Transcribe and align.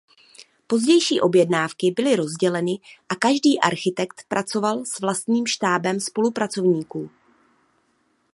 Pozdější 0.67 1.21
objednávky 1.21 1.91
byly 1.91 2.15
rozděleny 2.15 2.71
a 3.09 3.15
každý 3.15 3.59
architekt 3.59 4.25
pracoval 4.27 4.85
s 4.85 4.99
vlastním 4.99 5.47
štábem 5.47 5.99
spolupracovníků. 5.99 7.09